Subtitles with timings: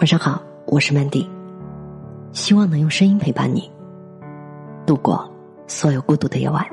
[0.00, 1.28] 晚上好，我是曼迪，
[2.32, 3.70] 希望能用声音陪伴你
[4.86, 5.30] 度过
[5.66, 6.64] 所有孤独的夜晚。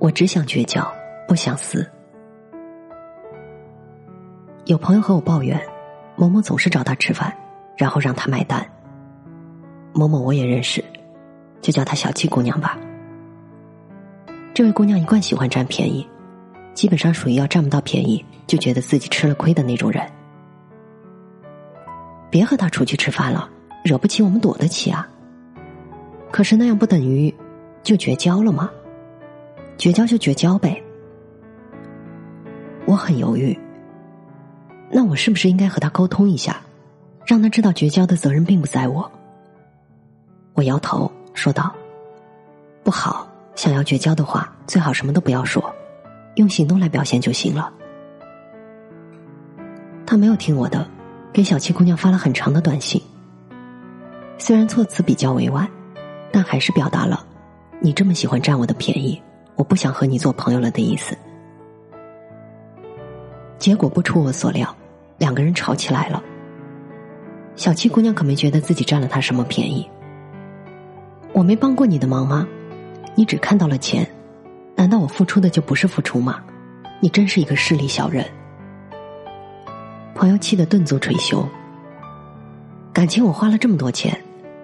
[0.00, 0.84] 我只想绝交，
[1.28, 1.88] 不想死。
[4.64, 5.60] 有朋友和我抱怨，
[6.16, 7.32] 某某总是找他吃饭，
[7.76, 8.66] 然后让他买单。
[9.92, 10.84] 某某我也认识，
[11.60, 12.76] 就叫她小七姑娘吧。
[14.52, 16.04] 这位姑娘一贯喜欢占便宜，
[16.74, 20.02] 基本上属于要占不到便宜就觉得自己吃了亏的那种人。
[22.36, 23.48] 别和他出去吃饭了，
[23.82, 25.08] 惹不起我们躲得起啊。
[26.30, 27.34] 可是那样不等于
[27.82, 28.70] 就绝交了吗？
[29.78, 30.82] 绝交就绝交呗。
[32.84, 33.58] 我很犹豫，
[34.90, 36.58] 那我是不是应该和他沟通一下，
[37.24, 39.10] 让他知道绝交的责任并不在我？
[40.52, 41.74] 我摇头说道
[42.84, 45.74] ：“不好，想要绝交的话，最好什么都不要说，
[46.34, 47.72] 用行动来表现就行了。”
[50.04, 50.86] 他没有听我的。
[51.32, 53.00] 给小七姑娘发了很长的短信，
[54.38, 55.68] 虽然措辞比较委婉，
[56.32, 57.24] 但还是表达了
[57.80, 59.20] 你这么喜欢占我的便宜，
[59.54, 61.16] 我不想和你做朋友了的意思。
[63.58, 64.74] 结果不出我所料，
[65.18, 66.22] 两个人吵起来了。
[67.54, 69.86] 小七姑娘可没觉得自己占了他什么便宜，
[71.32, 72.46] 我没帮过你的忙吗？
[73.14, 74.06] 你只看到了钱，
[74.74, 76.42] 难道我付出的就不是付出吗？
[77.00, 78.26] 你真是一个势利小人。
[80.16, 81.46] 朋友气得顿足捶胸，
[82.90, 84.18] 感情我花了这么多钱，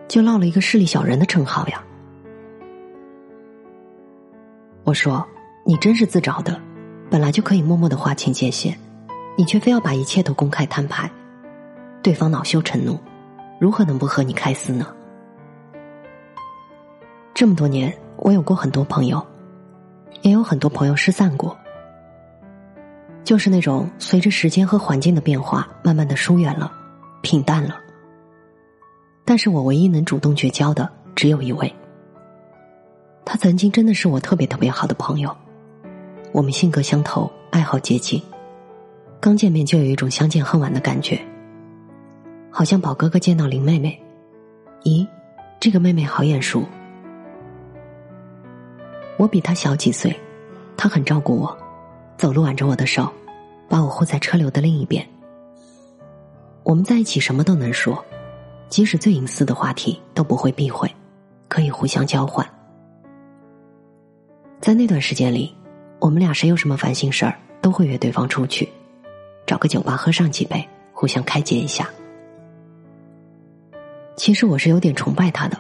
[0.09, 1.83] 就落了一个势利小人的称号呀。
[4.83, 5.25] 我说，
[5.67, 6.59] 你真是自找的，
[7.11, 8.77] 本来就可以默默的划清界限，
[9.37, 11.09] 你却非要把一切都公开摊牌，
[12.03, 12.99] 对方恼羞成怒，
[13.61, 14.87] 如何能不和你开撕呢？
[17.35, 19.23] 这么多年，我有过很多朋友，
[20.23, 21.55] 也有很多朋友失散过。
[23.25, 26.71] 就是那种随着时间和环境的变化，慢慢的疏远了，
[27.23, 27.79] 平淡了。
[29.25, 31.73] 但是我唯一能主动绝交的，只有一位。
[33.25, 35.35] 他曾经真的是我特别特别好的朋友，
[36.33, 38.21] 我们性格相投，爱好接近，
[39.21, 41.21] 刚见面就有一种相见恨晚的感觉。
[42.51, 43.99] 好像宝哥哥见到林妹妹，
[44.83, 45.07] 咦，
[45.61, 46.65] 这个妹妹好眼熟。
[49.17, 50.15] 我比她小几岁，
[50.77, 51.57] 她很照顾我。
[52.17, 53.13] 走路挽着我的手，
[53.69, 55.07] 把我护在车流的另一边。
[56.63, 58.03] 我们在一起什么都能说，
[58.69, 60.89] 即使最隐私的话题都不会避讳，
[61.49, 62.47] 可以互相交换。
[64.61, 65.55] 在那段时间里，
[65.99, 68.69] 我们俩谁有什么烦心事儿，都会约对方出去，
[69.45, 71.89] 找个酒吧喝上几杯，互相开解一下。
[74.15, 75.59] 其实我是有点崇拜他的，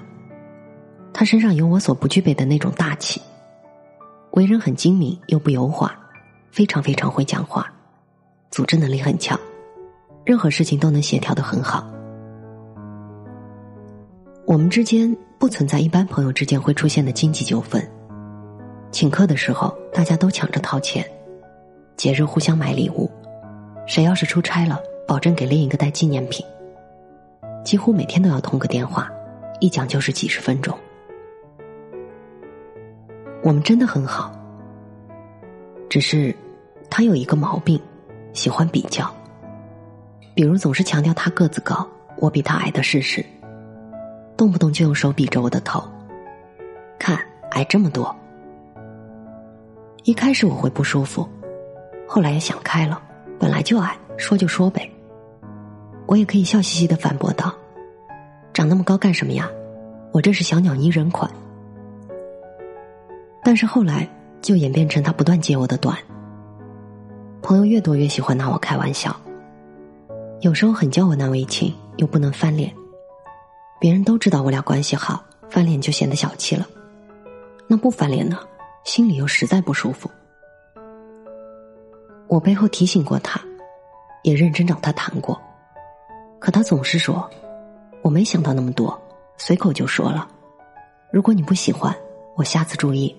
[1.12, 3.20] 他身上有我所不具备的那种大气，
[4.32, 5.92] 为人很精明又不油滑。
[6.52, 7.66] 非常非常会讲话，
[8.50, 9.40] 组织能力很强，
[10.22, 11.90] 任何事情都能协调得很好。
[14.44, 17.82] 我们之间不存在一般朋友之间会出现的经济纠纷，
[18.90, 21.02] 请客的时候大家都抢着掏钱，
[21.96, 23.10] 节日互相买礼物，
[23.86, 26.44] 谁要是出差了，保证给另一个带纪念品。
[27.64, 29.10] 几乎每天都要通个电话，
[29.58, 30.76] 一讲就是几十分钟。
[33.42, 34.30] 我们真的很好。
[35.92, 36.34] 只是，
[36.88, 37.78] 他有一个毛病，
[38.32, 39.14] 喜欢比较。
[40.34, 41.86] 比如总是强调他个子高，
[42.16, 43.22] 我比他矮的事实，
[44.34, 45.86] 动不动就用手比着我的头，
[46.98, 47.18] 看
[47.50, 48.14] 矮这么多。
[50.04, 51.28] 一开始我会不舒服，
[52.08, 53.02] 后来也想开了，
[53.38, 54.90] 本来就矮，说就说呗。
[56.06, 57.54] 我也可以笑嘻嘻的反驳道
[58.54, 59.46] ：“长那么高干什么呀？
[60.10, 61.30] 我这是小鸟依人款。”
[63.44, 64.08] 但是后来。
[64.42, 65.96] 就演变成他不断揭我的短，
[67.40, 69.14] 朋友越多越喜欢拿我开玩笑，
[70.40, 72.74] 有时候很叫我难为情，又不能翻脸，
[73.80, 76.66] 别人都知道我俩关系好，翻脸就显得小气了，
[77.68, 78.40] 那不翻脸呢，
[78.82, 80.10] 心里又实在不舒服。
[82.26, 83.40] 我背后提醒过他，
[84.24, 85.40] 也认真找他谈过，
[86.40, 87.30] 可他总是说，
[88.02, 89.00] 我没想到那么多，
[89.36, 90.28] 随口就说了，
[91.12, 91.94] 如果你不喜欢，
[92.34, 93.16] 我下次注意。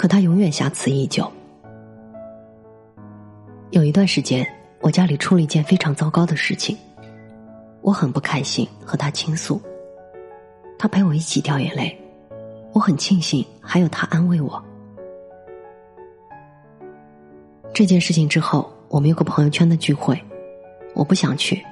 [0.00, 1.30] 可他永远瑕疵依旧。
[3.70, 4.42] 有一段时间，
[4.80, 6.74] 我家里出了一件非常糟糕的事情，
[7.82, 9.60] 我很不开心，和他倾诉，
[10.78, 11.94] 他陪我一起掉眼泪，
[12.72, 14.64] 我很庆幸还有他安慰我。
[17.74, 20.18] 这件事情之后，我们有个朋友圈的聚会，
[20.94, 21.62] 我不想去，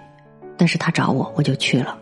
[0.55, 1.97] 但是他找我，我就去了。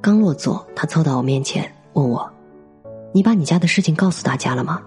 [0.00, 2.33] 刚落座，他凑到我面前问我。
[3.14, 4.82] 你把你家的事情告诉大家了吗？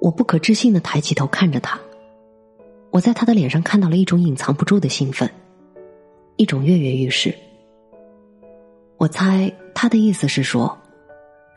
[0.00, 1.80] 我不可置信的抬起头看着他，
[2.92, 5.28] 我在他的脸上看到了一种隐藏不住的兴奋，
[6.36, 7.34] 一种跃跃欲试。
[8.98, 10.78] 我猜他的意思是说，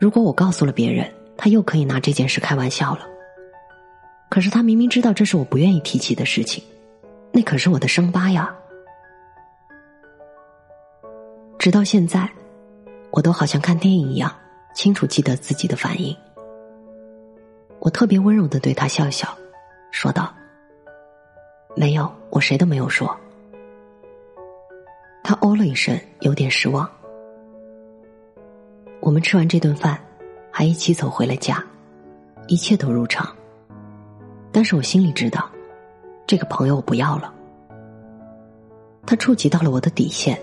[0.00, 3.06] 如果我告诉了别人，他又可以拿这件事开玩笑了。
[4.28, 6.62] 可是他明明知道这是我不愿意提起的事情，
[7.30, 8.52] 那可是我的伤疤呀。
[11.56, 12.28] 直到现在，
[13.12, 14.34] 我都好像看电影一样。
[14.76, 16.14] 清楚记得自己的反应，
[17.78, 19.26] 我特别温柔的对他笑笑，
[19.90, 20.30] 说道
[21.74, 23.16] ：“没有，我谁都没有说。”
[25.24, 26.88] 他哦了一声，有点失望。
[29.00, 29.98] 我们吃完这顿饭，
[30.52, 31.64] 还一起走回了家，
[32.46, 33.26] 一切都如常。
[34.52, 35.50] 但是我心里知道，
[36.26, 37.32] 这个朋友我不要了。
[39.06, 40.38] 他触及到了我的底线，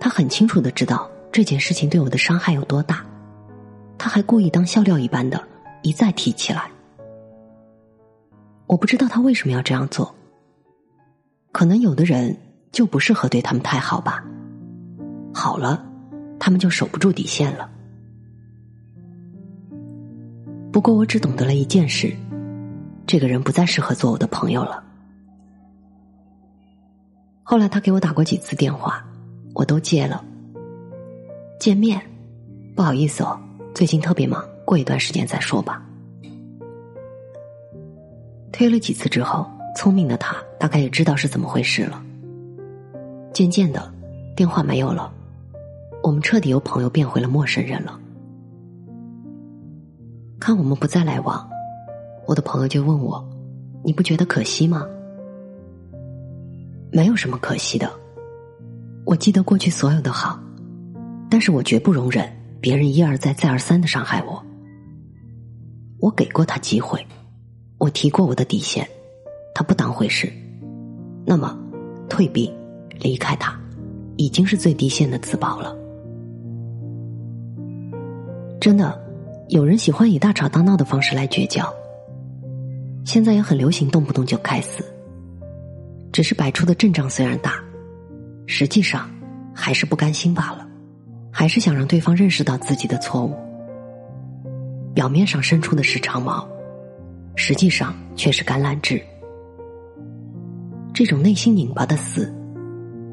[0.00, 3.04] 他很清楚的知道这件事情对我的伤害有多大。
[3.98, 5.42] 他还故意当笑料一般的，
[5.82, 6.70] 一再提起来。
[8.66, 10.14] 我不知道他为什么要这样做。
[11.50, 12.34] 可能有的人
[12.70, 14.24] 就不适合对他们太好吧。
[15.34, 15.84] 好了，
[16.38, 17.68] 他们就守不住底线了。
[20.70, 22.14] 不过我只懂得了一件事：
[23.06, 24.84] 这个人不再适合做我的朋友了。
[27.42, 29.04] 后来他给我打过几次电话，
[29.54, 30.24] 我都接了。
[31.58, 32.00] 见面，
[32.76, 33.47] 不好意思哦。
[33.78, 35.80] 最近特别忙，过一段时间再说吧。
[38.50, 42.02] 推了几次之后，聪明的他大概也知道是怎么回事了。
[43.32, 43.80] 渐渐的，
[44.34, 45.14] 电话没有了，
[46.02, 47.96] 我们彻底由朋友变回了陌生人了。
[50.40, 51.48] 看我们不再来往，
[52.26, 53.24] 我的朋友就问我
[53.86, 54.84] ：“你不觉得可惜吗？”
[56.90, 57.88] 没有什么可惜的，
[59.06, 60.36] 我记得过去所有的好，
[61.30, 62.37] 但是我绝不容忍。
[62.60, 64.44] 别人一而再、再而三的伤害我，
[66.00, 67.04] 我给过他机会，
[67.78, 68.86] 我提过我的底线，
[69.54, 70.30] 他不当回事，
[71.24, 71.56] 那么
[72.08, 72.52] 退避
[72.98, 73.58] 离开他，
[74.16, 75.76] 已经是最低限的自保了。
[78.60, 79.00] 真的，
[79.50, 81.72] 有人喜欢以大吵大闹的方式来绝交，
[83.04, 84.84] 现在也很流行动不动就开撕，
[86.12, 87.62] 只是摆出的阵仗虽然大，
[88.48, 89.08] 实际上
[89.54, 90.67] 还是不甘心罢了。
[91.38, 93.32] 还是想让对方认识到自己的错误。
[94.92, 96.44] 表面上伸出的是长矛，
[97.36, 99.00] 实际上却是橄榄枝。
[100.92, 102.34] 这种内心拧巴的死，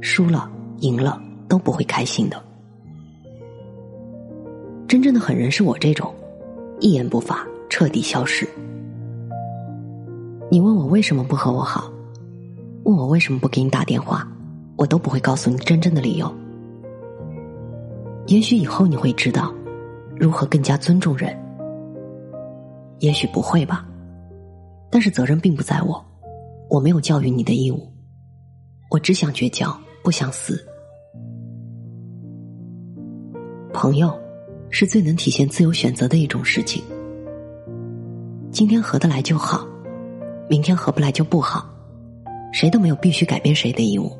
[0.01, 0.49] 输了
[0.79, 2.43] 赢了都不会开心的。
[4.87, 6.11] 真正的狠人是我这种，
[6.79, 8.49] 一言不发，彻底消失。
[10.49, 11.91] 你问我为什么不和我好？
[12.85, 14.27] 问我为什么不给你打电话？
[14.77, 16.33] 我都不会告诉你真正的理由。
[18.27, 19.53] 也许以后你会知道
[20.17, 21.35] 如何更加尊重人，
[22.99, 23.85] 也许不会吧。
[24.89, 26.03] 但是责任并不在我，
[26.69, 27.87] 我没有教育你的义务，
[28.89, 30.59] 我只想绝交，不想死。
[33.73, 34.17] 朋友
[34.69, 36.81] 是最能体现自由选择的一种事情。
[38.51, 39.67] 今天合得来就好，
[40.49, 41.69] 明天合不来就不好，
[42.53, 44.11] 谁都没有必须改变谁的义务。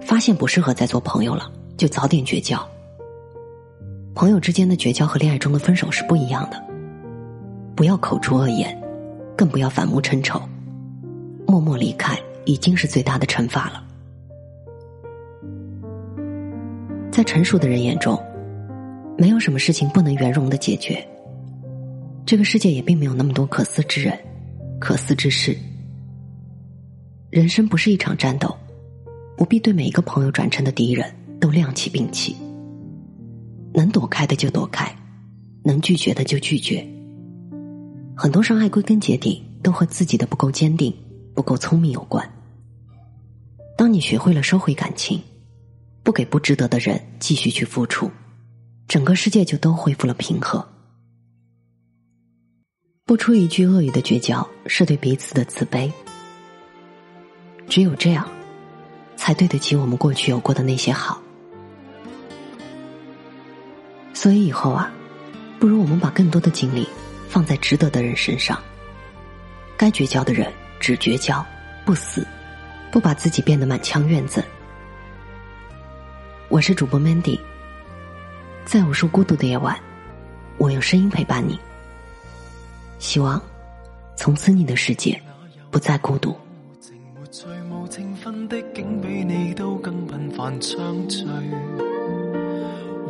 [0.00, 1.52] 发现不适合再做朋友了。
[1.78, 2.58] 就早点绝交。
[4.14, 6.62] 朋友之间的绝交和恋爱中的分手是不一样的。
[7.76, 8.76] 不要口出恶言，
[9.36, 10.42] 更不要反目成仇，
[11.46, 13.84] 默默离开已经是最大的惩罚了。
[17.12, 18.20] 在成熟的人眼中，
[19.16, 21.02] 没有什么事情不能圆融的解决。
[22.26, 24.18] 这个世界也并没有那么多可思之人、
[24.80, 25.56] 可思之事。
[27.30, 28.54] 人生不是一场战斗，
[29.36, 31.08] 不必对每一个朋友转成的敌人。
[31.40, 32.36] 都亮起兵器，
[33.72, 34.92] 能躲开的就躲开，
[35.64, 36.80] 能拒绝的就拒绝。
[38.16, 40.92] 很多伤害归根结底都和自己的不够坚定、
[41.34, 42.28] 不够聪明有关。
[43.76, 45.20] 当你学会了收回感情，
[46.02, 48.10] 不给不值得的人继续去付出，
[48.88, 50.66] 整个世界就都恢复了平和。
[53.04, 55.90] 不出一句恶语的绝交是对彼此的慈悲。
[57.68, 58.28] 只有这样，
[59.16, 61.22] 才对得起我们过去有过的那些好。
[64.18, 64.90] 所以以后啊，
[65.60, 66.88] 不如我们把更多的精力
[67.28, 68.60] 放在值得的人身上。
[69.76, 71.46] 该绝交的人只绝交，
[71.84, 72.26] 不死，
[72.90, 74.42] 不把自己变得满腔怨憎。
[76.48, 77.38] 我是主播 Mandy，
[78.64, 79.78] 在无数孤独的夜晚，
[80.56, 81.56] 我用声音陪伴你。
[82.98, 83.40] 希望
[84.16, 85.22] 从此你的世界
[85.70, 86.36] 不再孤独。